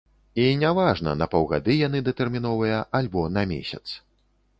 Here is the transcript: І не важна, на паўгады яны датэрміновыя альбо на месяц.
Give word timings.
І 0.35 0.45
не 0.61 0.69
важна, 0.77 1.11
на 1.21 1.27
паўгады 1.33 1.75
яны 1.87 2.01
датэрміновыя 2.07 2.79
альбо 3.01 3.27
на 3.37 3.45
месяц. 3.53 3.83